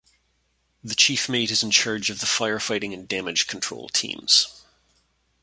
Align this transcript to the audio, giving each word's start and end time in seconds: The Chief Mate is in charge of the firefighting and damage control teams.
The 0.83 0.95
Chief 0.95 1.29
Mate 1.29 1.51
is 1.51 1.61
in 1.61 1.69
charge 1.69 2.09
of 2.09 2.21
the 2.21 2.25
firefighting 2.25 2.91
and 2.91 3.07
damage 3.07 3.45
control 3.45 3.87
teams. 3.87 4.63